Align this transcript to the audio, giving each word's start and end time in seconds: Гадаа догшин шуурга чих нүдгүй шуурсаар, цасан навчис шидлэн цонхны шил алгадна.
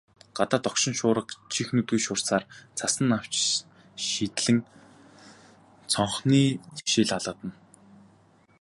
Гадаа 0.37 0.59
догшин 0.63 0.95
шуурга 0.99 1.33
чих 1.53 1.67
нүдгүй 1.75 1.99
шуурсаар, 2.03 2.43
цасан 2.77 3.05
навчис 3.09 3.47
шидлэн 4.09 4.57
цонхны 5.91 6.41
шил 6.91 7.11
алгадна. 7.17 7.51